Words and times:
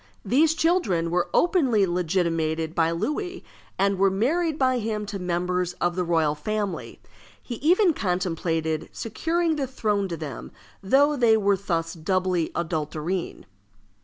These 0.25 0.55
children 0.55 1.11
were 1.11 1.29
openly 1.31 1.85
legitimated 1.85 2.73
by 2.73 2.89
Louis, 2.89 3.43
and 3.77 3.99
were 3.99 4.09
married 4.09 4.57
by 4.57 4.79
him 4.79 5.05
to 5.05 5.19
members 5.19 5.73
of 5.73 5.95
the 5.95 6.03
royal 6.03 6.33
family. 6.33 6.99
He 7.39 7.57
even 7.57 7.93
contemplated 7.93 8.89
securing 8.91 9.57
the 9.57 9.67
throne 9.67 10.07
to 10.07 10.17
them, 10.17 10.51
though 10.81 11.15
they 11.15 11.37
were 11.37 11.55
thus 11.55 11.93
doubly 11.93 12.49
adulterine. 12.55 13.45